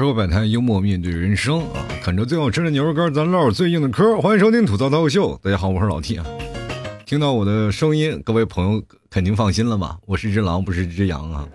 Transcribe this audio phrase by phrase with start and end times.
[0.00, 1.84] 说摆摊，幽默面对人生啊！
[2.02, 4.18] 啃着最好吃的牛肉干，咱唠最硬的嗑。
[4.18, 6.24] 欢迎收听吐槽脱口秀，大家好，我是老 T 啊。
[7.04, 9.98] 听到我的声音，各位朋友肯定放心了吧？
[10.06, 11.46] 我是只狼，不是只羊啊。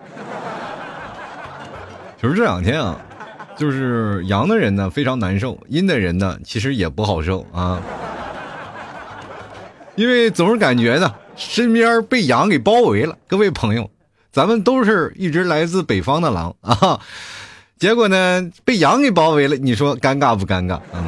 [2.21, 2.95] 就是这两天啊，
[3.57, 7.81] 就是阳的人呢非常难受，阴的人呢其实也不好受啊。
[9.95, 13.17] 因为总是感觉呢，身边被羊给包围了。
[13.27, 13.89] 各位朋友，
[14.31, 17.01] 咱们都是一只来自北方的狼啊。
[17.77, 20.79] 结果呢，被羊给包围了，你说尴尬不尴尬？
[20.93, 21.05] 嗯。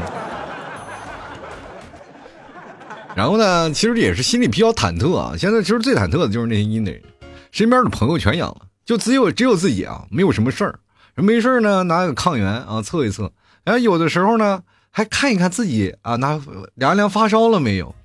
[3.16, 5.34] 然后呢，其实也是心里比较忐忑啊。
[5.38, 7.02] 现在其实最忐忑的就是那些阴的人，
[7.52, 10.80] 身边的朋友全阳了，就只有只有自己啊，没有什么事儿。
[11.16, 13.32] 没事儿呢，拿个抗原啊测一测。
[13.64, 14.62] 然后有的时候呢，
[14.92, 16.40] 还看一看自己啊，拿
[16.76, 17.96] 量量发烧了没有？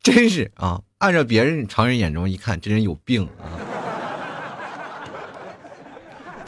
[0.00, 3.67] 真是啊，按照别人常人眼中一看，这人有病啊。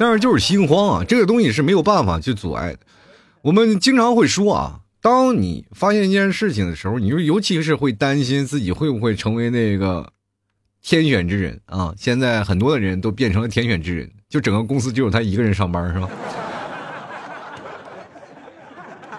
[0.00, 2.78] 但是就是心慌啊，这个东西是没有办法去阻碍的。
[3.42, 10.10] 我们经常会说啊，当你发现一件事情的时候，你就尤其是会担心自己会不会成为那个
[10.80, 11.92] 天选之人啊。
[11.98, 16.08] 现在很多的人都变成了天选之人，就整个公司只有他一个人上班是吧？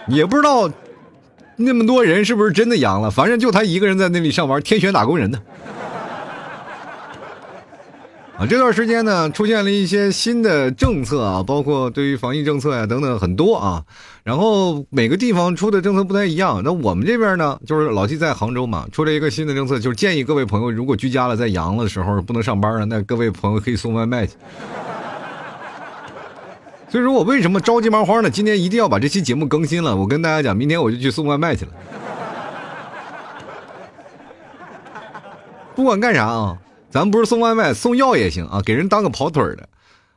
[0.08, 0.68] 也不知道
[1.58, 5.40] 那么多人是不是真的阳了，反正就他一个人在那里上班，天选打工人呢。
[8.42, 13.84] 啊，这段时间呢，出现了一些新的政策啊，包括对于防疫政策呀等等很多啊。
[14.24, 16.60] 然后每个地方出的政策不太一样。
[16.66, 24.34] 那我们这边呢，就是老季在杭州嘛，出了一个新的政策，就是建议各位朋友，如果居家了在阳了的时候不能上班了，那各位朋友可以送外卖去。
[26.90, 29.96] 所以说我为什么着急忙慌的，今天一定要把这期节目更新了。
[29.96, 31.72] 我跟大家讲，明天我就去送外卖去了。
[35.76, 36.58] 不管干啥啊。
[36.92, 39.68] 咱不是送外卖，送药也行啊，给人当个跑腿的，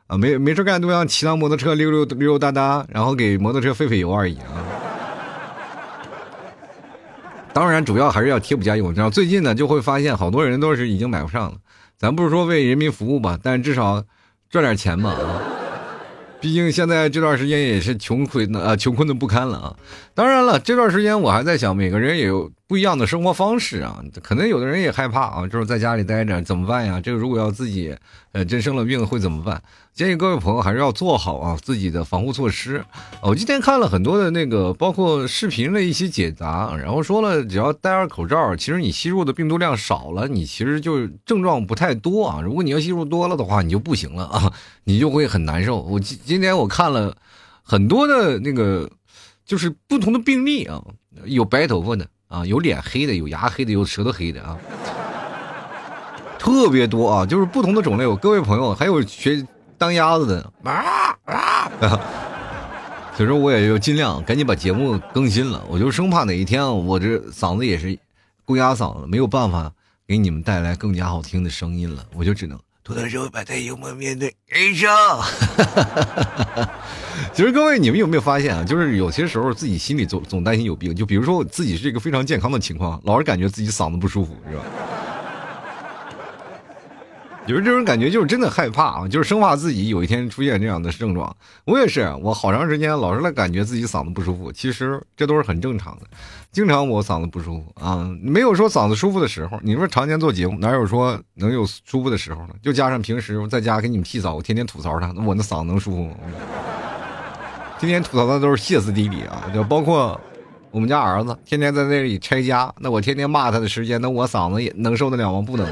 [0.09, 4.59] 啊，没没事干都让骑辆摩托车溜溜溜溜达达，然后给摩托车费费油而已啊。
[7.53, 8.93] 当然，主要还是要贴补家用。
[8.93, 11.57] 然后最近呢，就会发现好多人都是已经买不上了。
[11.97, 14.03] 咱不是说为人民服务吧，但至少
[14.51, 15.41] 赚点钱嘛啊。
[16.45, 19.77] 毕竟现在这段时间也是穷困的啊，穷困的不堪了啊。
[20.13, 24.05] 当然了，这段时间我还在想，每个人也有不一样的生活方式啊。
[24.23, 27.01] 可能有的人也害怕啊，就是在家里待着怎么办呀？
[27.01, 27.97] 这个如果要自己，
[28.33, 29.63] 呃，真生了病会怎么办？
[29.95, 32.85] 建议各位朋友还是要做好啊自己的防护措施。
[33.23, 42.41] 我今天看了很多的那个，包括视频的一些解答，然后说了，只要戴上口罩，其实你吸入的病毒量少了，你其实就症状不太多啊。
[42.43, 45.81] 如果你要吸入多了的话，你就不行了啊，你就会很难受。
[45.83, 47.17] 我今今天我看了
[47.63, 48.91] 很多的那个，
[49.47, 50.83] 就是不同的病例啊，
[51.25, 54.59] 有白头发的啊，有脸黑的，有牙黑的，有舌头黑的啊，
[56.37, 58.05] 特别多啊，就是不同的种类。
[58.05, 59.47] 我各位朋友还有学。
[59.79, 61.71] 当鸭子的啊啊！
[63.17, 65.63] 所以说，我也就尽量赶紧把节目更新了。
[65.69, 67.97] 我就生怕哪一天我这嗓子也是
[68.45, 69.73] 公鸭嗓子，没有办法
[70.07, 72.05] 给你们带来更加好听的声音了。
[72.15, 74.91] 我就只能吐槽说，把太幽默面对人生。
[77.33, 78.65] 其实各位，你们有没有发现啊？
[78.65, 80.93] 就是有些时候自己心里总总担心有病。
[80.93, 84.65] 就比如说我自己是一个非常健康的情况，老是感觉自己嗓子不舒服，是吧？
[87.47, 91.35] 就是这种感觉，就是真的害怕啊，就是生怕自己有一天出现这样的症状。
[91.67, 96.07] 我也是，我好长时间老是来感觉自己嗓子不舒服，其实这都是很正常的。
[96.53, 99.59] 经常我嗓子不舒服啊，没有说嗓子舒服的时候。
[99.63, 102.55] 你说常年做节目，哪有说能有舒服的时候呢？
[102.63, 106.15] 就加上平时在家给你们剃澡，我天天吐槽他，那我那嗓子能舒服吗？
[107.79, 110.19] 天天吐槽的都是歇斯底里啊，就包括
[110.71, 115.43] 我们家儿子天天在那里拆家，那我天天骂他的时间，那我嗓子也能受得了吗？
[115.47, 115.69] 不能。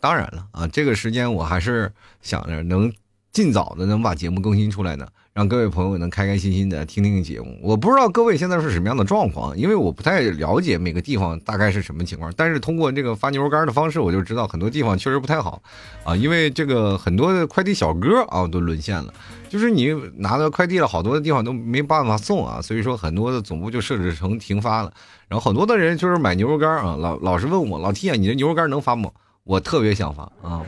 [0.00, 1.92] 当然了啊，这个时间我还是
[2.22, 2.92] 想着能
[3.32, 7.58] 尽早的能把节目更新出来呢，让各位朋友能开开心心的听听节目。
[7.60, 12.32] 我不知道各位现在是什么样的状况，因为我不太了解每个地方大概是什么情况。
[12.34, 15.60] 但是通过这个发牛肉干的方式，我就知道很多地方确实不太好
[16.02, 19.12] 啊，因为这个很多的快递小哥啊都沦陷了，
[19.50, 24.90] 就是你拿到快递了，好多的地方都没办法送啊，所以说很多的总部就设置成停发了。
[25.28, 29.10] 然后很多的人就是买牛肉干啊，老老是问我老 T 啊，你这牛肉干能发吗？
[29.46, 30.60] 我特别想发啊！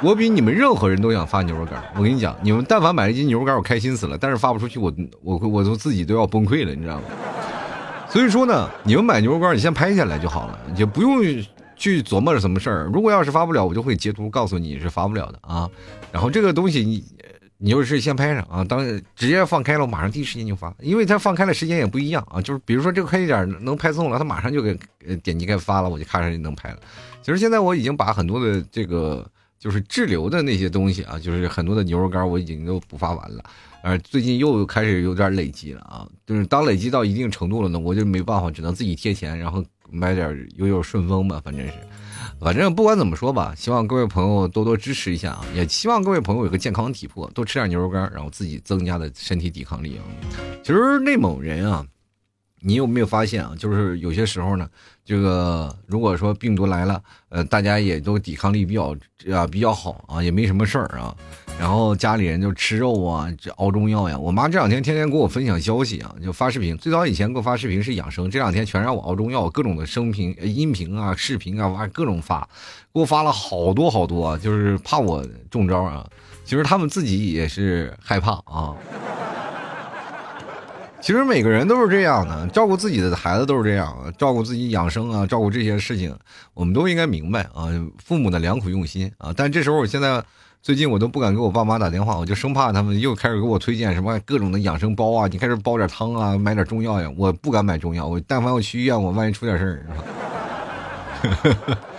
[0.00, 1.84] 我比你们任何人都想发牛肉干。
[1.94, 4.16] 我跟你讲，你们但凡买一斤牛肉干，我开心死了。
[4.16, 4.90] 但是发不出去，我
[5.22, 7.02] 我我都自己都要崩溃了，你知道吗？
[8.08, 11.22] 所以说呢，你们买牛肉干，你先拍下来就好了，也不用
[11.76, 12.90] 去琢磨着什么事儿。
[12.94, 15.68] 如果要是发不了，我就会截图告诉你是发不了的啊。
[16.10, 17.04] 然后这个东西你
[17.64, 22.38] 你就是先拍上啊，当直接放开了，我马上第一时间就发，因为它放开的时间也不一样啊。
[22.38, 24.78] 就是比如说这个快递点能派送了，他马上就给
[25.22, 26.78] 点击开发了，我就看上能拍了。
[27.22, 29.26] 其实现在我已经把很多的这个
[29.58, 33.42] 就是滞留的那些东西啊，就是很多的牛肉干我已经都补发完了，
[33.82, 41.72] 而最近又开始有点累积了啊，就是当累积到一定程度了呢，我就没办法，只能自己贴钱，然后买点悠悠顺丰吧，反正是。
[42.44, 45.42] 反正不管怎么说吧，希望各位朋友多多支持一下啊！
[45.54, 50.04] 也希望各位朋友有个健康体魄，多吃点牛肉干，然后自己增加的身体抵抗力啊。
[50.62, 51.86] 其实内蒙人啊，
[52.60, 53.54] 你有没有发现啊？
[53.58, 54.68] 就是有些时候呢，
[55.04, 58.96] 这个如果说病毒来了，呃，大家也都抵抗力比较
[59.30, 61.14] 啊比较好啊，也没什么事儿啊。
[61.60, 64.18] 然后家里人就吃肉啊，这熬中药呀。
[64.18, 66.76] 我妈这两天天天给我分享消息啊，就发视频。
[66.78, 72.48] 最早以前给我发视频是养生，这两天全让我熬中药，各种的声频、音频啊、视频啊，哇，各种发，
[72.92, 76.08] 给我发了好多好多，就是怕我中招啊。
[76.44, 78.74] 其实他们自己也是害怕啊。
[81.04, 86.16] 其实每个人都是这样的，照顾自己的孩子都是这样，照顾自己养生啊，照顾这些事情，
[86.54, 87.68] 我们都应该明白啊，
[88.02, 89.30] 父母的良苦用心啊。
[89.36, 90.24] 但这时候我现在。
[90.62, 99.84] 最近我都不敢给我爸妈打电话，我就生怕他们又开始给我推荐什么各种的养生包啊，你开始煲点汤啊，买点中药呀，我不敢买中药，我但凡我去医院，我万一出点事
[101.22, 101.78] 儿，是吧？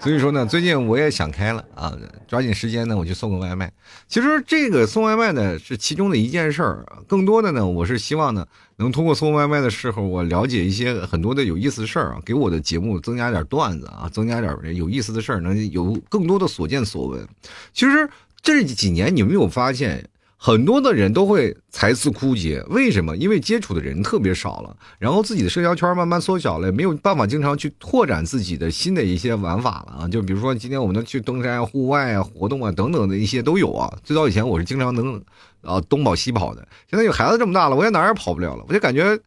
[0.00, 1.92] 所以说呢，最近我也想开了啊，
[2.26, 3.70] 抓紧时间呢，我去送个外卖。
[4.06, 8.46] 其实这个送外卖呢是其中的一件事儿，更多的呢，我是希望呢，
[8.76, 17.26] 能通过送外卖的时候，我了解一些很多的有意思的事儿啊，给我的节目增加点段子啊，增加点有意思的事儿，能有更多的所见所闻。
[17.72, 18.08] 其实
[18.40, 20.08] 这几年你有没有发现？
[20.40, 23.16] 很多的人都会才思枯竭，为什么？
[23.16, 30.08] 因为接触的人特别少了，然后自己的社交圈慢慢缩小了，没有办法经常去拓展自己的新的一些玩法了啊！
[30.08, 33.92] 就比如说今天我们能去登山、户外啊、活动啊等等的一些都有啊。
[34.04, 35.20] 最早以前我是经常能
[35.62, 38.64] 啊东跑西跑的，现在有孩子这么大了，我也哪儿也跑不了了。
[38.68, 39.18] 我就感觉，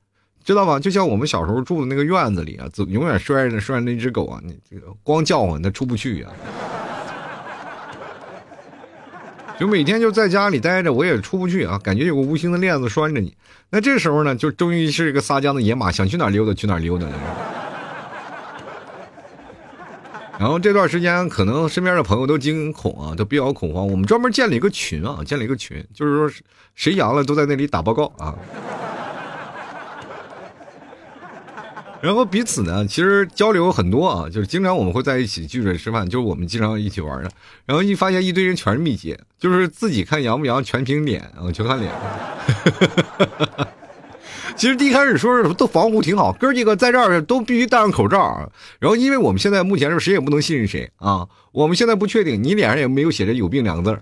[0.45, 0.79] 知道吗？
[0.79, 6.29] 就像我们小时候住的那个院子里啊，总永远拴着拴着那只狗啊，你这个光叫唤它出不去呀。
[9.61, 13.31] 就每天就在家里待着，我也出不去啊，感觉有个无形的链子拴着你。
[13.69, 17.13] 那这时候呢，就终于是一个撒娇的野马，想去哪溜达去哪溜达了。
[20.39, 23.87] 然后这段时间，可能身边的朋友都惊恐啊，都比较恐慌。
[23.87, 26.43] 我们专门建了一个群啊，建了一个群，就是说
[26.73, 28.33] 谁阳了都在那里打报告啊。
[32.01, 37.29] 然后彼此呢，其实交流很多啊，就是经常我们会在一起聚着吃饭，就是我们经常一起玩的。
[37.65, 41.91] 然后一发现一堆人全是密接，就是自己看阳不阳全凭脸啊，全看脸。
[44.57, 48.51] 其实第一开始说是都防护挺好，哥几个在这儿都必须戴上口罩。
[48.79, 53.99] 然后因为我们现在目前是谁也不能信任谁啊，我们现在不确定你脸上也没有写着有病两个字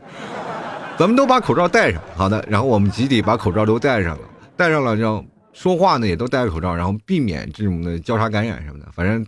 [0.98, 2.44] 咱们都把口罩戴上，好的。
[2.50, 4.24] 然后我们集体把口罩都戴上了，
[4.56, 5.26] 戴上了后。
[5.60, 8.88] 说话呢也都戴着口罩，然后避免这种的交叉感染什么的。
[8.94, 9.28] 反正，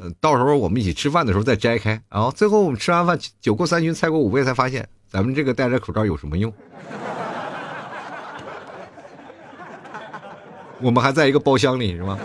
[0.00, 2.00] 呃，到时候我们一起吃饭的时候再摘开。
[2.08, 6.54] 然后最后我们吃完饭，酒过三巡，菜过五味，才发现咱们这个戴着口罩有什么用？
[10.80, 12.16] 我们还在一个包厢里是吗？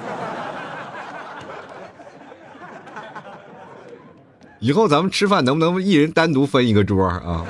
[4.59, 7.43] 以后咱们吃饭能不能一人单独分一个桌啊？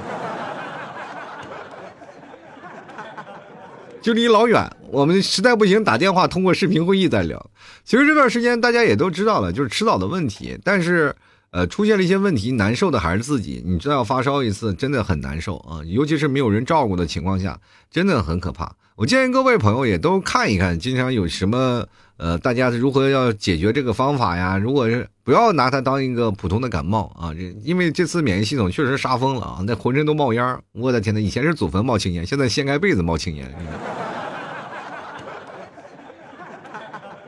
[4.09, 7.51] 距离老远，我们实在不行打电话，通过视频会议再聊。
[7.83, 10.57] 其实这段时间大家也都知道了，就是迟早的问题。
[10.63, 11.15] 但是，
[11.51, 13.63] 呃，出现了一些问题，难受的还是自己。
[13.65, 18.75] 你知道，发烧一次真的很难受啊，尤其是没有人照顾的情况下，真的很可怕。
[18.96, 21.86] 我建议各位朋友也都看一看，经常有什么
[22.18, 24.58] 呃，大家如何要解决这个方法呀？
[24.58, 33.50] 如果是不要拿它当一个普通的感冒啊，这因为这次免疫系统确实杀疯了啊，那浑身都冒烟我的天呐，以前是祖坟冒青烟，现在掀开被子冒青烟，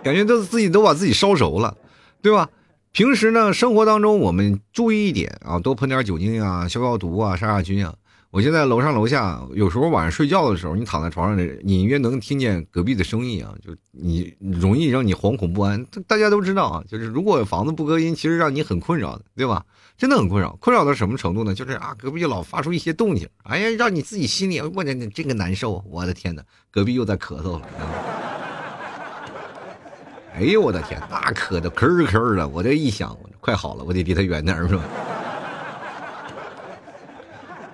[0.04, 1.78] 感觉都自己都把自己烧熟了，
[2.22, 2.50] 对吧？
[2.91, 7.95] 平时呢，生活当中我们注意一点啊，多喷点酒精啊、消消毒啊、杀杀菌啊。
[8.31, 15.86] 我现在楼上楼下，有时候晚上睡觉的时候，你躺在床上，隐约能听见隔壁的声音啊，就你容易让你惶恐不安。
[16.05, 19.65] 大家都知道啊，就是如果房子不隔音，其实让你很困扰的，对吧？
[19.98, 21.55] 真的很困扰，困扰到什么程度呢？
[21.55, 25.81] 就是啊，隔壁老发出一些动静，哎呀，让你自己心里我的这个难受。
[25.89, 27.67] 我的天哪，隔壁又在咳嗽了。
[30.34, 34.84] 哎呦我的天，那咳的咳咳的，我这一想，快好了，我得离他远点是吧？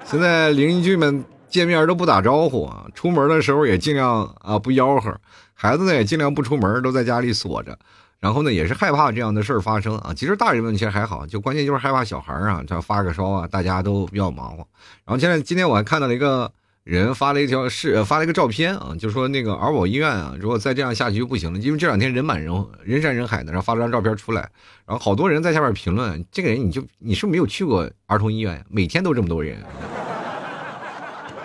[0.04, 5.16] 现在邻居们见面都不打招呼啊，出门的时候也尽量啊不吆喝，
[5.54, 7.78] 孩子呢也尽量不出门，都在家里锁着。
[8.20, 10.12] 然后呢，也是害怕这样的事儿发生啊。
[10.12, 14.68] 其实大人们其实还好，就关键就是害怕小孩啊，他发个烧啊，大家都比较忙活。
[15.06, 16.52] 然后现在今天我还看到了一个
[16.88, 22.50] 人发了一条是发了一个照片啊，就说那个儿保医院啊，如果再这样下去就不行了，因为这两天人满人
[22.82, 24.50] 人山人海的，然后发了张照片出来，
[24.86, 28.64] 然后好多人在下面评论，这个人你就你是没有去过儿童医院？
[28.70, 29.62] 每天都这么多人，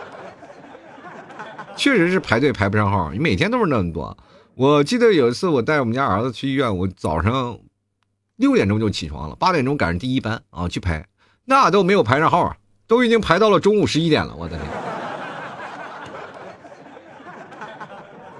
[1.76, 4.16] 确实是排队排不上号，你每天都是那么多。
[4.54, 7.58] 我记得有一次我带我们家儿子去医院，我早上
[8.36, 11.04] 六点钟就起床了，八点钟赶上第一班啊去排，
[11.46, 12.54] 那都没有排上号，
[12.86, 15.01] 都已经排到了中午十一点了，我的天。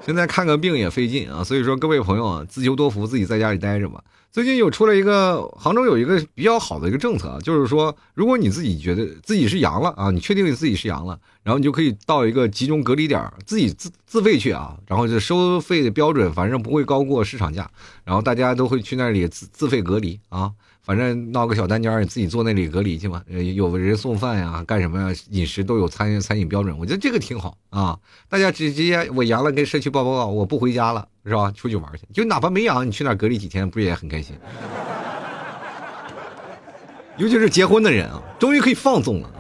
[0.05, 4.03] 现在看个病也费劲啊，所以说各位朋友啊，自求多福，自己在家里待着吧。
[4.33, 17.71] 最近有出了一个杭州有一个比较好的一个政策，就是说，如果你自己觉得自己是阳了啊，你确定你自己是阳了，然后你就可以到一个集中隔离点，自己自自费去啊，然后就收费的标准反正不会高过市场价，
[18.05, 20.51] 然后大家都会去那里自自费隔离啊。
[20.85, 23.23] 反正闹个小单间，你自己坐那里隔离去嘛。
[23.55, 25.17] 有个人送饭呀，干什么呀？
[25.31, 27.97] 饮食都有餐餐饮标准，我觉得这个挺好啊。
[28.29, 31.53] 大家直接我阳了，跟社区报报告，我不回家了，是吧？
[31.53, 34.37] 出去玩去，就哪怕没阳，你去那隔离几天，不是也很开心？
[37.17, 39.39] 尤其是结婚的人啊，终于可以放纵了啊。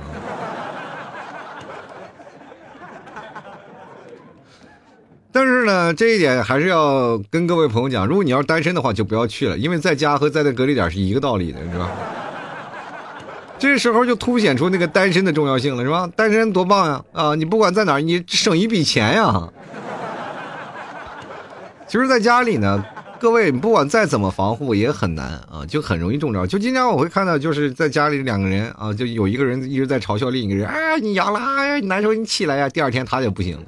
[5.33, 11.91] 但是呢，这一点还是要跟各位朋友讲，如果你要是单身的话，就不要去了，因为在家和在那隔离点是一个道理的，是吧？
[13.59, 16.07] 这时候就凸显出那个单身的重要性了，是吧？
[16.15, 17.03] 单身多棒呀！
[17.12, 19.49] 啊，你不管在哪儿，你省一笔钱呀。
[21.87, 22.85] 其实，在家里呢，
[23.19, 26.47] 各位不管再怎么防护也很难啊，就很容易中招。
[26.47, 32.69] 就经常我会看到，就是在家里两个人啊，就有一个人一直在嘲笑另一个人，哎，你阳了，哎，你难受，你起来呀。
[32.69, 33.62] 第二天他就不行了。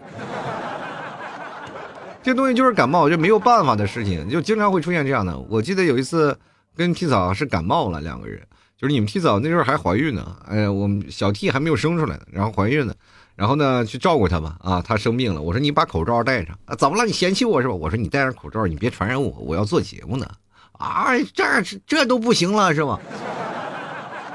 [2.25, 5.39] 这东西就是感冒，就没有办法的事情，就经常会出现这样的。
[5.39, 6.35] 我记得有一次
[6.75, 8.41] 跟 T 嫂是感冒了，两个人，
[8.79, 12.95] 就是你们 T 嫂那时候还怀孕呢，哎呀，我们小 T 还没有生出来呢，然后怀孕呢，
[13.37, 17.05] 然后呢去照顾她吧，啊，她生病了，我说你把口罩戴上，啊，怎么了？
[17.05, 17.75] 你嫌弃我是吧？
[17.75, 20.27] 我说你戴上口罩，你别传染我，我要做节目呢，
[20.79, 21.45] 啊，这
[21.87, 22.99] 这都不行了是吧？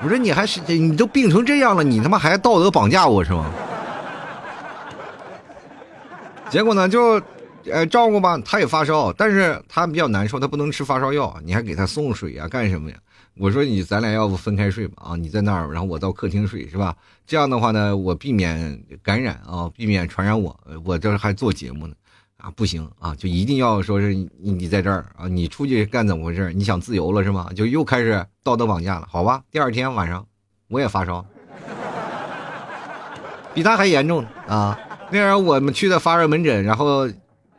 [0.03, 3.45] 我说你还是你都病成这样了，你他妈还道德绑架我是吗？
[6.51, 7.19] 结果呢就。
[7.65, 12.97] 呃，照顾吧，他也发烧，但是他比较难受，他不能吃发烧药，你还给他送水啊，干什么呀？
[13.37, 16.95] 我说你咱俩要不分开睡吧，啊，你在那儿，然后我到客厅睡，是吧？
[17.27, 21.93] 这样的话呢，我避免感染啊，避免传染我，我这还做节目呢，
[22.37, 26.51] 啊，不行啊，就一定要说是你在这儿啊，你出去干怎么回事？
[26.53, 27.49] 你想自由了是吗？
[27.55, 29.41] 就又开始道德绑架了，好吧？
[29.51, 30.25] 第二天晚上
[30.69, 31.25] 我也发烧，
[33.53, 34.77] 比他还严重啊！
[35.11, 37.07] 那样我们去的发热门诊，然后。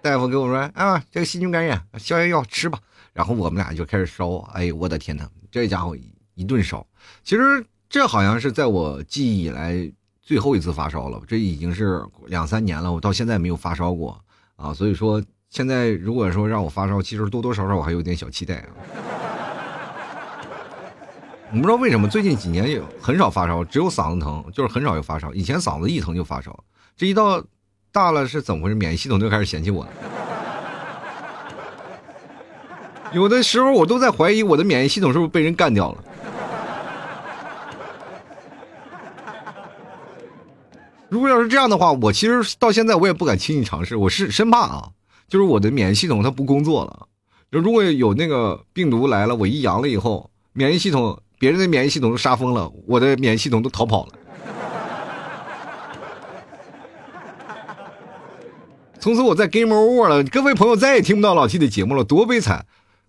[0.03, 2.79] 大夫给我说：“啊，这个细菌感染，消炎药吃吧。”
[3.13, 4.39] 然后我们俩就开始烧。
[4.55, 5.95] 哎呦，我的天哪，这家伙
[6.35, 6.87] 一顿烧。
[7.23, 9.93] 其实这好像是在我记忆以来
[10.23, 11.21] 最后一次发烧了。
[11.29, 14.19] 这已经是两三年了，我到现在没有发烧过
[14.57, 14.73] 啊。
[14.73, 18.69] 所以说，现在如果说让我发烧，其实多多少少我还有点小期待啊。
[21.53, 25.35] 我不知道为什么最近几年也很少发烧，只有嗓子疼，就是很少有发烧。
[25.35, 26.65] 以前嗓子一疼就发烧，
[26.97, 27.45] 这一到。
[27.93, 28.75] 大了是怎么回事？
[28.75, 29.91] 免疫系统就开始嫌弃我了。
[33.13, 36.05] 有的时候我都在怀疑我的免疫系统是不是被人干掉了。
[41.09, 44.89] 如果要是这样的话，我其实到现在我也不敢轻易尝试，我是生怕啊，
[45.27, 47.09] 就是我的免疫系统它不工作了。
[47.51, 54.13] 就如果有那个病毒来了，我一阳了以后，免疫系统别人的免疫系统都杀疯了，我的免疫系统都逃跑了。
[59.01, 62.67] 从此我在 Game Over 了，各位朋友再也听不到老 T 的节目了，多悲惨！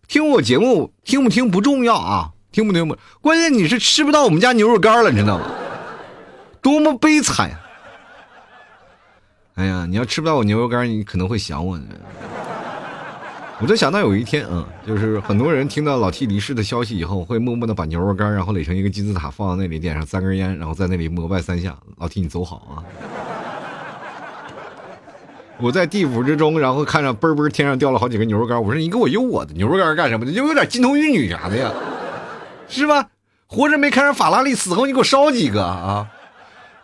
[0.07, 5.45] 听我节目听不听不重要啊，听不听不，关键你是吃不到我们家牛肉干了，你知道吗？
[6.62, 7.60] 多么悲惨呀！
[9.55, 11.86] 哎呀，你要吃不到我牛肉干，你可能会想我呢。
[13.60, 21.77] 我就想到有一天啊，就是很多人听到老 T 离世的消息以后，会默默的把牛肉干然后垒成一个金字塔放到那里，点上三根烟，然后在那里膜拜三下。
[21.98, 22.81] 老 T 你走好啊！
[25.62, 30.32] 我在地府之中，然后看着嘣嘣天上掉了好几个牛肉干，我说你给我邮我的牛肉干干什么的？
[30.32, 31.72] 就有点金童玉女啥的呀，
[32.68, 33.08] 是吧？
[33.48, 36.08] 活着没看上法拉利，死后你给我烧几个啊！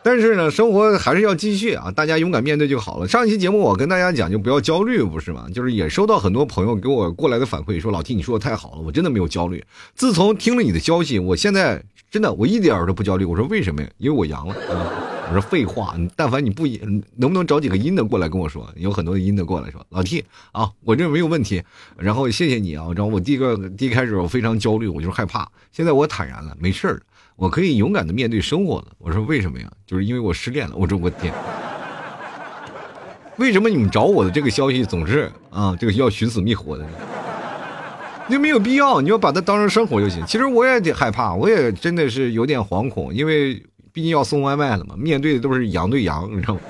[0.03, 3.07] 但是呢，生活还是要继续啊，大家勇敢面对就好了。
[3.07, 5.47] 上一期节目我跟大家讲，就不要焦虑，不是吗？
[5.53, 9.63] 就是也收到很多朋友给我过来的反馈，说老 T 你说的太好了，我真的没有焦虑。
[9.95, 11.81] 自从听了你的消息，我现在
[12.11, 13.25] 真的我一点都不焦虑。
[13.25, 13.87] 我说为什么呀？
[13.97, 14.55] 因为我阳了。
[15.29, 16.65] 我说废话，但凡你不，
[17.17, 18.65] 能不能找几个阴的过来跟我说？
[18.77, 21.61] 有很多阴的过来说，老 T 啊，我这没有问题。
[21.97, 25.49] 然后谢谢你啊，然后我第一个第一开始我非常焦虑，我就害怕。
[25.71, 27.01] 现在我坦然了，没事儿，
[27.35, 28.87] 我可以勇敢的面对生活了。
[28.99, 29.69] 我说为什么呀？
[29.85, 30.75] 就是因为我失恋了。
[30.75, 31.33] 我说我天，
[33.37, 36.89] 为什么你们找我的这个消息总是啊，这个要寻死觅活的呢？
[38.29, 40.25] 那没有必要，你要把它当成生活就行。
[40.25, 43.61] 其实我也得害怕，我也真的是有点惶恐，因为
[43.97, 46.61] 毕竟要送外卖了嘛，面对的都是羊对羊，你知道吗？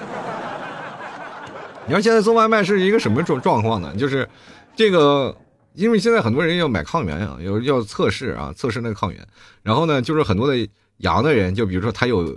[1.85, 3.93] 你要现在送外卖是一个什么状状况呢？
[3.97, 4.25] 就是
[4.77, 5.35] 这个，
[5.73, 9.27] 因为现在很多人要买抗原啊，要要测试啊，测试那个抗原。
[9.61, 10.69] 然后呢，就是很多的
[10.99, 12.33] 阳的人，就比如说他有，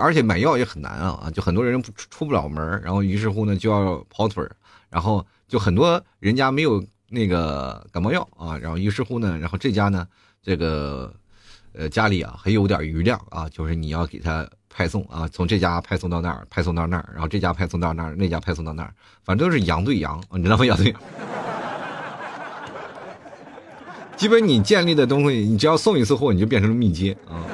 [0.00, 1.80] 而且买药也很难啊，就很多人
[2.10, 4.44] 出不了门，然后于是乎呢就要跑腿
[4.90, 10.04] 然后就很多人家没有那个感冒药啊，然后于是乎呢，然后这家呢，
[10.42, 11.14] 这个
[11.74, 14.48] 呃家里啊还有点余量啊，就是你要给他。
[14.74, 20.64] 派送啊，从这家派送到那儿，派送到那儿，然后这家派送到那儿，那家派送到那儿，反正都是羊对羊，你知道吗？
[20.64, 20.98] 羊对羊。
[24.16, 27.44] 基本你建立的东西，你只要送一次货，你就变成了密接啊。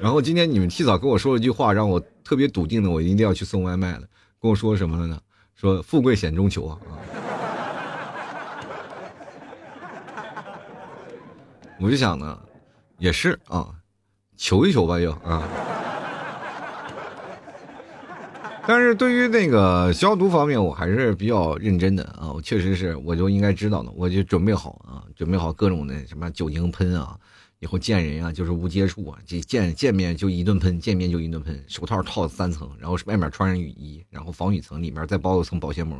[0.00, 4.02] 然后今天你们提早跟我说了一句话，让我特别笃定的，我一定要去送外卖了。
[4.40, 5.18] 跟我说什么了呢？
[5.56, 6.78] 说富贵险中求啊。
[11.78, 12.38] 我就想呢。
[12.98, 13.68] 也是啊，
[14.38, 15.42] 求一求吧，又啊。
[18.66, 22.32] 但是对于那个消毒方面，我还是比较认真的啊。
[22.32, 27.18] 我确实是，我就应该知道的，我就准备好啊，准备好各种的什么酒精喷啊，
[27.58, 35.98] 以后见人啊就是无接触啊，这见见面就一顿喷，见面就一顿喷，手套套三层，然后外面穿上雨衣，然后防雨层里面再包一层保鲜膜。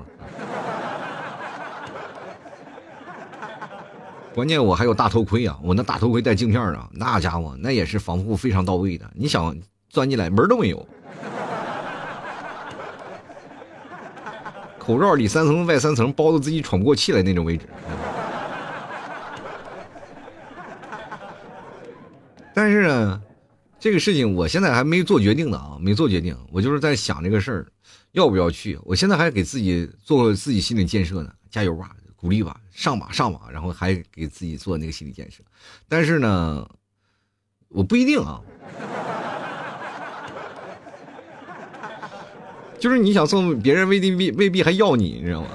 [4.37, 5.59] 关键我还有大头盔啊！
[5.63, 9.11] 我那大头盔带镜片啊，那家伙那也是防护非常到位的。
[9.15, 9.57] 你想
[9.89, 10.87] 钻进来门都没有，
[14.79, 17.65] 口罩里三层外三层，包的自己喘不过气来那种位置。
[22.53, 23.23] 但是呢，
[23.81, 27.67] 这个事情我现在还没做决定呢啊，没做决定，我就是在想这个事儿，
[28.13, 28.79] 要不要去？
[28.85, 31.91] 我现在还给自己做自己心理建设呢，加油吧！
[32.27, 35.45] 鼓励吧，上吧上吧，然后还给自己做那个心理建设，
[35.89, 36.69] 但是呢，
[37.69, 38.43] 我不一定啊，
[42.81, 45.49] 就是你想送别人未必未必还要你，你知道吗？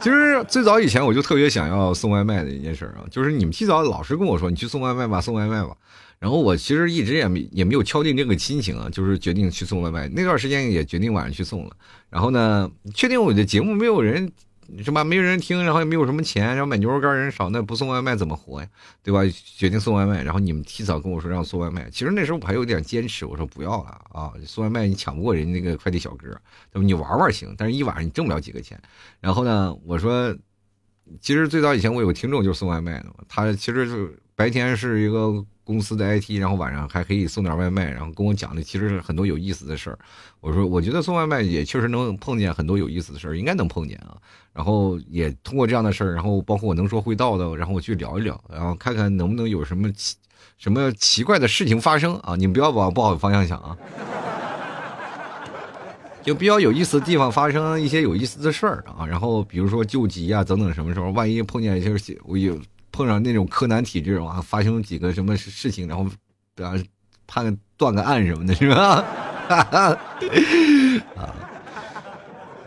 [0.00, 5.76] 其实最早以前我就特别想要送外卖的一件事啊，就是你们提早老是跟我说你去送外卖吧，送外卖吧。
[6.20, 10.08] 然后我其实一直也没也没有敲定这个心情啊，就是决定去送外卖。
[10.08, 11.70] 那段时间也决定晚上去送了。
[12.10, 14.30] 然后呢，确定我的节目没有人
[14.84, 18.68] 是吧没有人听，然后也没有什么钱，然后买牛肉干人少，那不送外卖怎么活呀？
[19.02, 19.20] 对吧？
[19.56, 20.22] 决定送外卖。
[20.22, 26.28] 然后你们提早跟我说让我送外卖，其实那时候我还有点坚持，我说不要了啊，送外卖你抢不过人家那个快递小哥，
[26.70, 26.84] 对吧？
[26.84, 28.78] 你玩玩行，但是一晚上你挣不了几个钱。
[29.20, 30.36] 然后呢，我说，
[31.20, 35.44] 其实最早以前我有个听众就是送外卖的嘛，他其实就白天是一个。
[35.68, 39.98] 公司的 IT，然后晚上还可以送点外卖，然后跟我讲的其实是很多有意思的事儿。
[40.40, 44.16] 我说，我觉得送外卖也确实能碰见很多有意思的事儿，应该能碰见啊。
[44.54, 50.16] 然后也通过这样的事儿，然后包括我能说会道的，然后我去聊一聊，然后看看能不能有什么奇
[50.56, 52.34] 什么奇怪的事情发生啊。
[52.34, 53.76] 你们不要往不好的方向想啊，
[56.24, 59.04] 就比较有意思的地方发生一些有意思的事儿啊。
[59.04, 62.58] 然后比如说救急啊等等，什么时候万一碰见一些我有。
[62.98, 66.02] 碰上那种柯南体质啊，发生几个什么事情，然后，
[66.56, 66.84] 比方
[67.28, 69.04] 判断个案什么的，是吧？
[71.14, 71.32] 啊，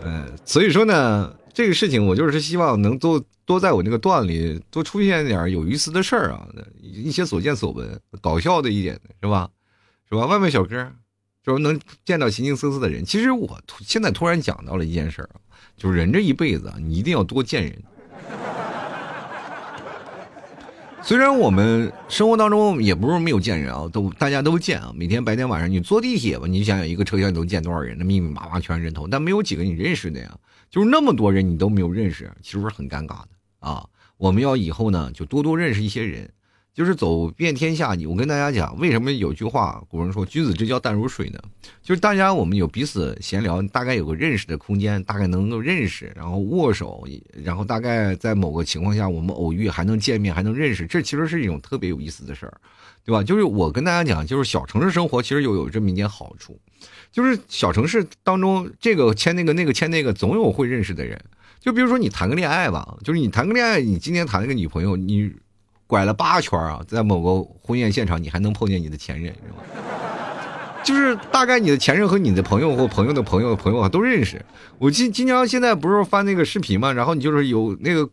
[0.02, 6.48] 嗯，所以说呢，这个事情我就是希望能多多在我那个段里多出现点有意思的事儿啊，
[6.82, 9.50] 一些所见所闻，搞笑的一点的是吧？
[10.10, 10.26] 是吧？
[10.28, 10.94] 外卖小哥，
[11.44, 13.04] 就是能见到形形色色的人。
[13.04, 15.44] 其实我现在突然讲到了一件事儿啊，
[15.76, 17.84] 就是人这一辈子啊，你一定要多见人。
[21.04, 24.94] 虽然我们生活当中也不是没有见人啊，都大家都见啊。
[24.96, 27.98] 每天白天晚上你坐地铁吧，你想想一个车厢你能见多少人？
[27.98, 30.38] 那密密麻麻全是人头，但没有几个你认识的呀。
[30.70, 33.28] 就是那么多人你都没有认识，其实是很尴尬的
[33.60, 33.84] 啊。
[34.18, 36.32] 我们要以后呢，就多多认识一些人。
[36.74, 41.40] 就是走遍天下，你我跟大家讲，为什么有句话古人说“君子之交淡如水”呢？
[41.84, 47.06] 就是大家我们有彼此闲聊，大概有个认识的空间，大概能够认识，然后握手，
[47.44, 52.54] 然后大概在某个情况下我们偶遇还能见面，还能认识，这其实是一种特别有意思的事儿，
[53.04, 53.22] 对吧？
[53.22, 56.58] 就是我跟大家讲，就是小城市生活其实又有这么一点好处，
[57.12, 61.22] 就是小城市当中这个签那个那个签那个，总有会认识的人。
[61.60, 65.34] 就比如说你谈个恋爱吧，就是你谈个恋爱，你今天谈了个女朋友，你。
[65.92, 69.58] 拐了八圈啊，在某个婚宴现场，你还能碰见你的前任，是吧？
[70.86, 74.42] 就是大概你的前任和你的朋友或朋友的朋友的朋友啊都认识。
[74.78, 78.10] 我今今年现在不是发那个视频嘛，然后你就是有那个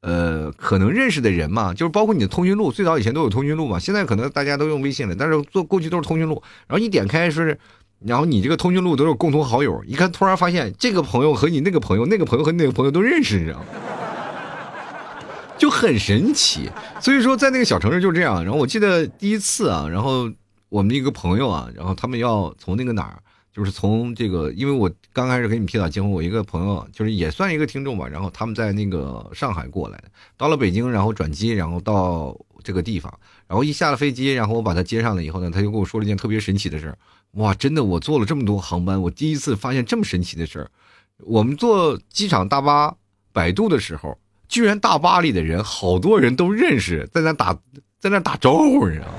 [0.00, 7.58] 呃，可能认识的人嘛，就是包括你的通讯录，最早以前都有通讯录嘛，现在可能大家都用微信了，但是做过去都是通讯录，然后一点开是，
[8.02, 13.66] 然后你这个通讯录都是共同好友，一看突然发现这个朋友和你那个朋友，那个朋友和那个朋友都认识，你知道吗？
[15.60, 16.68] 就很神奇。
[17.00, 18.42] 所以说，在那个小城市就这样。
[18.42, 20.28] 然后我记得第一次啊，然后
[20.68, 23.22] 我们一个朋友啊，然后他们要从那个哪儿。
[23.52, 30.04] 就是从这个，因为我刚开始给你提早结婚，我一个朋友就是也算一个听众吧，然后他们在那个上海过来的，
[30.36, 33.12] 到了北京，然后转机，然后到这个地方，
[33.48, 36.96] 然后一下了飞机，然后我把他接上了以后呢，他就跟我说了一件特别神奇的事，
[37.32, 40.70] 哇，真的，我坐了这么多航班，我第一次发现这么神奇的事儿，
[41.18, 42.94] 我们坐机场大巴
[43.32, 44.16] 摆渡的时候，
[44.50, 47.56] 居然大巴里的人好多人都认识，在那打
[48.00, 49.12] 在那打招呼，你知道吗？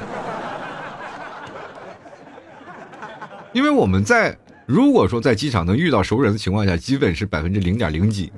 [3.54, 8.32] 因为我们在如果说在机场能遇到熟人的情况下，基本是百分之零点零几。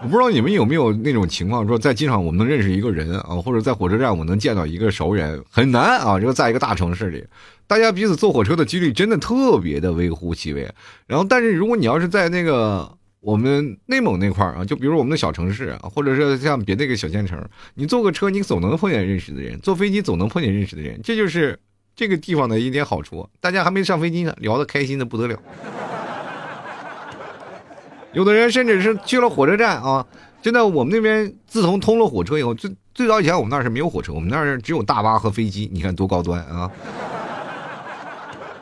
[0.00, 6.20] 我不知道你们有没有那种情况，说在机场我们能认识一个人啊，或者在火车站我能见到一个熟人，很难啊。
[6.20, 7.26] 这个在一个大城市里，
[7.66, 10.62] 大家彼此坐火车的几率真的特别的微乎其微。
[11.06, 17.42] 然后，但是如果你要是在那个我们内蒙那块儿啊，就比如我们的小城市啊，或者是像别的一个小县城，
[17.74, 21.58] 你坐个车，你总能碰见认识的人；坐飞机总能碰见认识的人，这就是
[21.96, 23.28] 这个地方的一点好处。
[23.40, 25.36] 大家还没上飞机呢，聊得开心的不得了。
[28.14, 30.06] 有的人甚至是去了火车站啊，
[30.40, 35.68] 真的，我们那边自从通了火车以后，最最早以前我们那是没有火车，我们那儿只有大巴和飞机。
[35.72, 36.70] 你看多高端啊！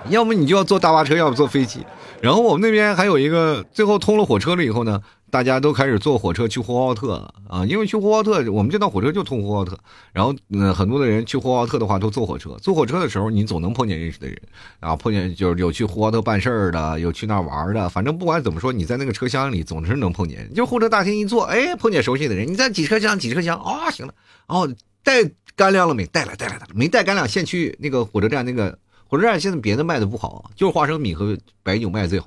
[0.09, 1.85] 要么你就要坐大巴车，要不坐飞机。
[2.21, 5.01] 然后我们那边还有一个，最后通了火车了以后呢，
[5.31, 7.65] 大家都开始坐火车去呼和浩特了啊！
[7.67, 9.79] 因为去呼和浩特，我们这趟火车就通呼和浩特。
[10.13, 12.57] 然后，嗯，很多的人去呼和浩特的话都坐火车。
[12.63, 14.37] 坐火车的时候，你总能碰见认识的人，
[14.81, 17.89] 然后碰见就是有去呼和浩特办事儿的，有去那玩的。
[17.89, 20.53] 反正不管怎么说，你在那个车厢里总是能碰见。
[20.55, 22.51] 就候车大厅一坐，哎，碰见熟悉的人。
[22.51, 23.19] 你在几车厢？
[23.19, 23.57] 几车厢？
[23.59, 24.15] 啊，行了。
[24.47, 24.69] 哦，
[25.05, 25.23] 带
[25.55, 26.07] 干粮了没？
[26.07, 26.73] 带了，带了，带了。
[26.75, 28.77] 没带干粮，先去那个火车站那个。
[29.09, 32.27] 火车站现在别的卖的不好，就是花生米和白酒卖的最好。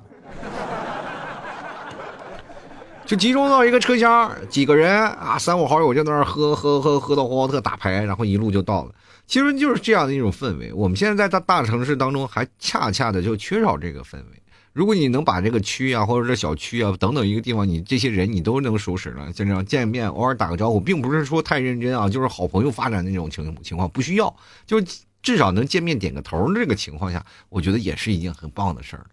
[3.04, 8.92] 就集中到一个车厢，几个人啊，三五好友就在那儿喝喝喝喝到呼和浩特打牌，然后一路就到了。
[9.26, 10.72] 其实就是这样的一种氛围。
[10.72, 14.42] 我们现在在大大城市当中，还恰恰的就缺少这个氛围。
[14.72, 24.32] 如果你能把这个区啊，或者这小区啊等等一个地方，你这些人你都能熟识了，就这样见面偶尔打个招呼，并不是说太认真啊，就是好朋友发展的那种情情况，不需要
[24.66, 24.80] 就。
[25.22, 29.06] 至少能见面点个头，这个情况下，我觉得也是一件很棒的事儿。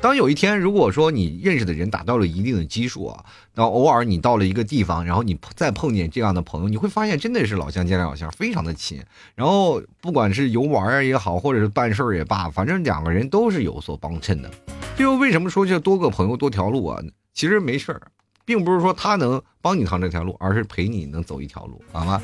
[0.00, 9.02] 当有一天，如果说你认识的人达到了一定的基数啊，然后偶尔你到了一个地方，然后你再碰见这样的朋友，你会发现真的是老乡见老乡，非常的亲。
[9.34, 14.50] 然后不管是游玩也好，或者是办事儿也罢，反正两个人都是有所帮衬的。
[14.96, 16.98] 这就为什么说这多个朋友多条路啊？
[17.34, 18.00] 其实没事儿，
[18.46, 22.20] 并不是说他能帮你趟这条路，而是陪你能走一条路，好吗？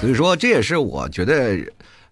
[0.00, 1.58] 所以说，这也是我觉得。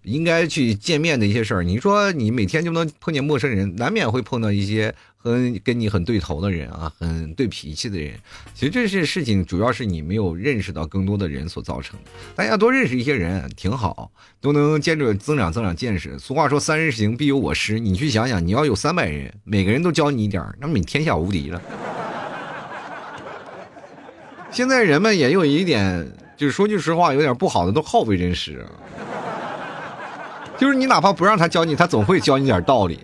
[0.04, 8.12] 应该去见面的一些事儿，你说你每天就能碰见陌生人，难免会碰到一些很跟你很对头的人啊，很对脾气的人。
[8.54, 12.10] 其实这些事情主要是你没有认识到更多的人所造成的。
[12.34, 16.18] 大家多认识一些人挺好，都能见着增长增长见识。
[16.18, 21.62] 俗话说三人行必有我师，你去想想，你要有三百人，每个人都教你一点那么你天下无敌了。
[24.50, 28.64] 现在人们也有一点，就是说句实话，有点不好的都好为人师。
[30.56, 33.00] 就是你哪怕不让他教你，他总会教你点道理。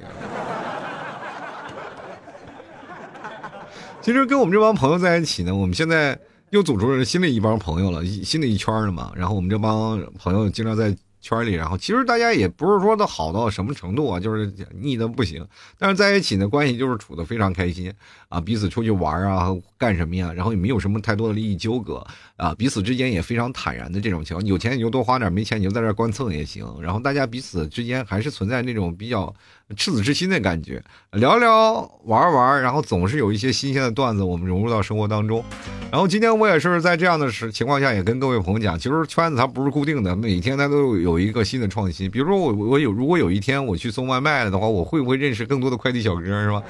[4.00, 6.18] 其实跟我们这帮朋友在一起呢，我们现在
[6.50, 9.12] 又组成了新的一帮朋友了，新的一圈了嘛。
[9.14, 10.96] 然后我们这帮朋友经常在。
[11.20, 15.46] 圈里，然后其实大家也不是说的好到什么程度啊，就是腻的不行。
[15.78, 17.92] 但是在一起呢，关系就是处的非常开心
[18.28, 22.04] 啊，彼此出去玩啊，干什么呀，然后也没有什么太多的利益纠葛
[22.36, 24.46] 啊，彼此之间也非常坦然的这种情况。
[24.46, 26.66] 有钱你就多花点，没钱你就在这儿观蹭也行。
[26.80, 29.34] 然后大家彼此之间还是存在那种比较。
[29.76, 35.44] 赤子之心的感觉，聊聊玩玩，然后总是有一些新鲜的段子，我们融入到生活当中。
[35.90, 42.10] 然后今天我也是在这样的时情况下，也跟各位朋友讲，其实圈子它不是固定的，每天它都有一个新的创新。
[42.10, 46.62] 比如说我我有如果有一天我去送外卖了的话，我会不会认识更多的快递小哥，是吧？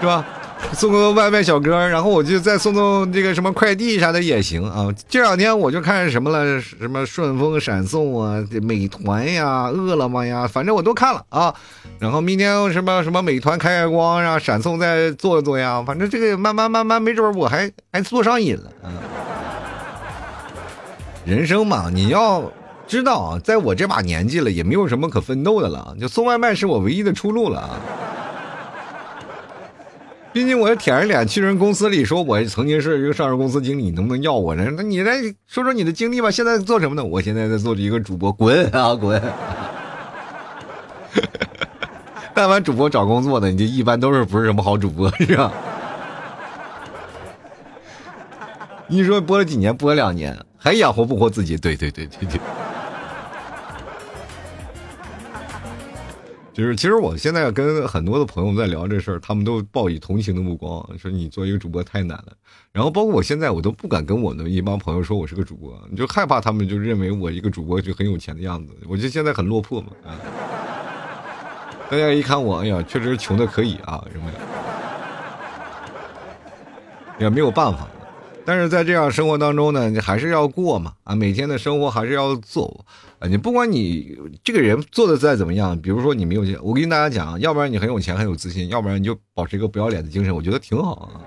[0.00, 0.26] 是吧？
[0.74, 4.92] 送个外卖小哥，然后我就再送送这个什么快递啥的也行啊。
[5.08, 11.54] 这两天我就看什么了，什么顺丰闪送啊，美团呀，饿了么呀，反正我都看了啊。
[11.98, 15.82] 然后明天什么什么美团开开光，让闪送再做做呀。
[15.86, 18.70] 反正这个慢慢慢慢，没准我还还做上瘾了。
[18.84, 18.92] 嗯，
[21.24, 22.42] 人生嘛，你要
[22.86, 27.80] 知道啊，在我这把年纪了，也没有什么可奋斗的了，就送外卖是我唯一的出路了啊。
[30.38, 34.64] 毕竟我舔着脸去人公司里说，我曾经是一个上市公司经理，你能不能要我呢？
[34.76, 36.30] 那你来说说你的经历吧。
[36.30, 37.04] 现在做什么呢？
[37.04, 39.20] 我现在在做着一个主播，滚啊滚！
[42.32, 45.52] 但凡主播找工作的，你就一般都是不是什么好主播，是吧？
[48.86, 51.56] 你说播了几年，播两年，还养活不活自己？
[51.56, 52.40] 对对对对对。
[56.58, 62.32] 就是，其实我现在跟很多的朋友在聊这事儿，他们都报以同情的目光，说你做一个主播太难了。
[62.72, 68.76] 然后包括我现在，我都不敢跟我的一帮朋友说我是个主播，你就害怕他们就认为我一个主播就很有钱的样子。
[68.88, 70.18] 我就现在很落魄嘛，啊！
[71.88, 74.38] 大家一看我，哎呀，确实穷的可以啊，什么的，
[77.20, 77.86] 也没有办法。
[78.48, 82.82] 但是在这样生活当中呢，你还是要过嘛啊，每天的生活还是要做
[83.18, 83.28] 啊。
[83.28, 91.20] 你不管你这个人做的再怎么样，比如说你没有钱，我跟大家讲，要不然你很有钱很有自信，要不然你就保持一个不要脸的精神，我觉得挺好啊。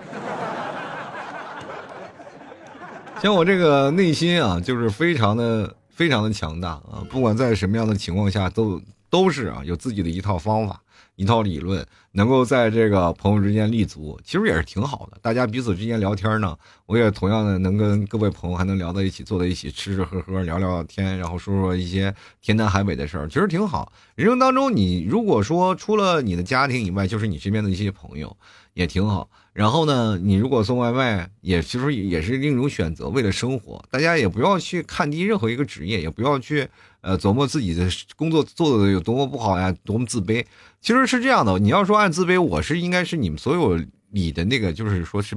[3.22, 10.82] 像我这个内心啊，就是非常的非常的强大啊，不管在什么样的情况下，都都是啊有自己的一套方法。
[11.18, 15.18] 一套理论能够在这个朋友之间立足，其实也是挺好的。
[15.22, 23.92] 大家彼此之间聊天呢，我也同样的能跟各位朋友还能聊到一起，坐在一起吃吃喝喝，聊聊天，然后说说一些天南海北的事儿，其实挺好。
[24.16, 28.36] 人生当中，你如果说除了你的家庭以外，就是你身边的一些朋友，
[28.74, 29.30] 也挺好。
[29.54, 33.10] 然后呢，你如果送外卖，也其实也是另一种选择。
[33.10, 36.68] 为了生活，大家也不要去看低任何一个职业，也不要去
[37.02, 37.86] 呃琢磨自己的
[38.16, 40.46] 工作做的有多么不好呀，多么自卑。
[40.80, 43.78] 其实是这样的，你要说按自卑，我是应该是你们所有
[44.12, 45.36] 里的那个，就是说是，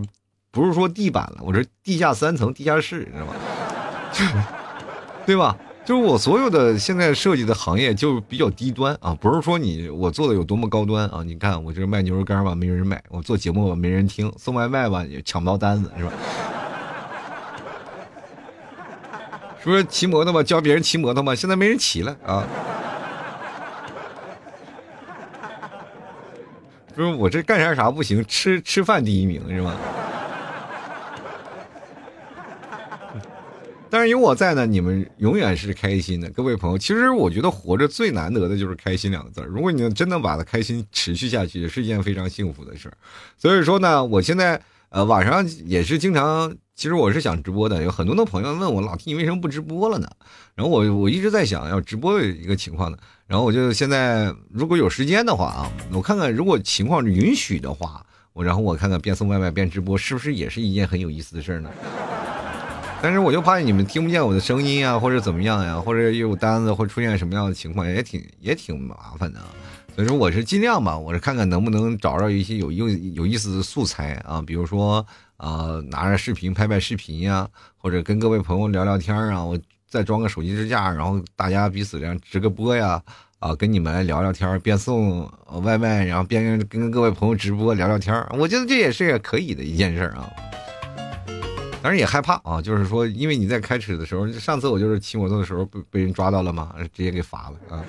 [0.53, 3.35] 不是说地板了，我是地下三层地下室，你知道吧？
[5.27, 5.57] 对吧？
[5.85, 11.23] 就是我所有的现在设计的行业就比较低端啊，不是说你我做的有多么高端啊。
[11.23, 16.13] 你看我这卖牛肉干吧，没人买；我做节目吧，没人听；送外卖吧，也抢不到单子，是吧？
[19.63, 22.47] 说骑摩托吧，教别人骑摩托吧，现在没人骑了啊。
[26.95, 29.77] 不是我这干啥啥不行，吃吃饭第一名是吧？
[33.95, 36.77] 但是有我在呢，你们永远是开心的，各位朋友。
[36.77, 42.99] 其实我觉得活着最难得的就是开心两个字如果你真能把它开心持续下去，也是一件非常幸福的事儿。
[43.39, 47.85] 所以说呢，我现在呃晚上也是经常，其实我是想直播的。
[47.85, 50.09] 有很多的朋友问我，老弟你为什么不直播了呢？
[50.57, 52.99] 然后我我一直在想要直播的一个情况呢。
[53.29, 61.71] 然后我就现在如果有时间的话啊，我看看如果情况允许的话，我然后我看看边送外卖边直播，是不是也是一件很有意思的事呢？
[63.05, 69.39] 但是我就怕你们听不见我的声音啊，或者怎么样呀，或者有单子会出现什么样的情况，也挺也挺麻烦的。
[69.95, 79.59] 所以说我是尽量吧，我是看看能不能找着一些有有有意思的素材啊，比如说啊拿着视频拍拍视频呀，或者跟各位朋友聊聊天啊，我。
[79.87, 83.01] 再装个手机支架，然后大家彼此这样直个播呀，
[83.39, 85.31] 啊，跟你们来聊聊天，边送
[85.63, 90.29] 外卖，然后边跟各位朋友直播聊聊天，我觉得这也是可以的一件事啊。
[91.85, 97.85] 当然也害怕啊，就是说，因为你在开始的时候，上次我就是骑摩托的时候被被人抓到了嘛，直接给罚了啊。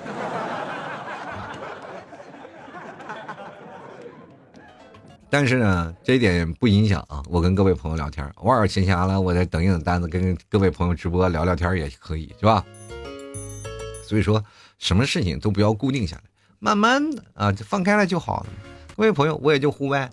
[5.30, 7.22] 但是呢，这一点不影响啊。
[7.30, 12.62] 我跟各位朋友聊天，偶尔闲暇了，我再等一等单子，跟各位朋友直播聊聊天也可以，是吧？
[14.04, 14.44] 所以说，
[14.78, 16.22] 什么事情都不要固定下来，
[16.58, 18.46] 慢慢的啊，放开了就好了。
[18.94, 20.10] 各位朋友，我也就户外。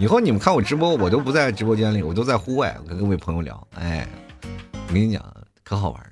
[0.00, 3.68] 以后你们看我直播，我都不在直播间里，我都在户外跟各位朋友聊。
[3.74, 4.08] 哎，
[4.88, 5.22] 我跟你讲，
[5.62, 6.08] 可好玩了。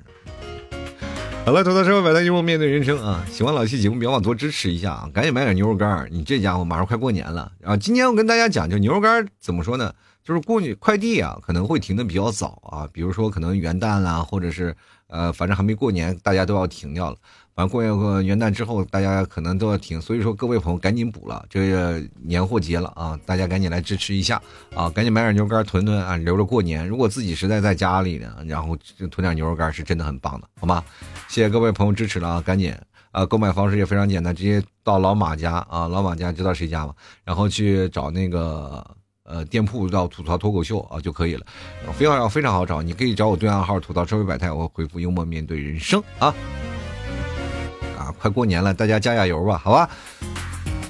[1.47, 3.25] 好了，吐槽社会百态幽默面对人生啊！
[3.31, 5.11] 喜欢老 T 节目，别忘多支持一下啊！
[5.15, 9.91] 赶紧买点牛肉干你这家伙马上快过年了，然后今年我跟大家讲，就牛肉干怎么说呢？
[10.23, 17.17] 就是过年快递啊，可能会停的比较早啊，比如说可能元旦啦，或者是呃，反正还没过年，大家都要停掉了。
[17.59, 24.41] 完过年元旦之后，大家可能都要停，所以说各位朋友赶紧补了，这个年货节了啊，大家赶紧来支持一下
[24.77, 26.87] 啊，赶紧买点牛肉干囤囤啊，留着过年。
[26.87, 28.77] 如果自己实在在家里呢，然后
[29.11, 30.85] 囤点牛肉干是真的很棒的，好吗？
[31.27, 32.73] 谢谢各位朋友支持了啊，赶紧
[33.11, 36.95] 啊，购买方式也非常简单，直接到老马家啊，老马家知道谁家吗？
[37.25, 38.89] 然后去找那个
[39.25, 41.45] 呃店铺叫吐槽脱口秀啊就可以了，
[41.93, 46.33] 非常非常好找，你可以找我对暗号吐槽社会百态，我会回复幽默面对人生啊。
[48.19, 49.89] 快过年了，大家加加油吧，好吧。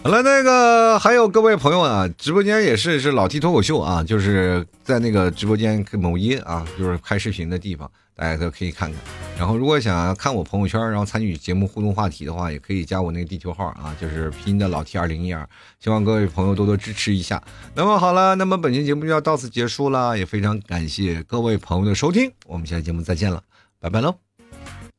[0.03, 9.01] 好了，那个还有各位朋友啊，直播间也是是老 T 脱口秀啊，就是在那个直播间某音啊，就是开视频的地方，大家都可以看看。
[9.37, 15.47] 然后如果想要看我朋友圈，然后参与节目互动话题的话，也可以加我那个地球号啊，就是拼音的老 T 二零一二。
[15.81, 17.43] 希望各位朋友多多支持一下。
[17.75, 23.43] 那么好了，那么本期节目就要到此结束了，也非常感谢各位朋友的收听，我们下期节目再见了，
[23.79, 24.15] 拜拜喽，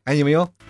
[0.03, 0.68] 爱你们哟。